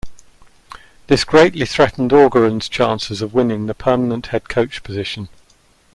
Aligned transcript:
This 1.05 1.23
greatly 1.23 1.63
threatened 1.67 2.09
Orgeron's 2.09 2.67
chances 2.67 3.21
of 3.21 3.35
winning 3.35 3.67
the 3.67 3.75
permanent 3.75 4.25
head 4.33 4.49
coach 4.49 4.81
position. 4.81 5.29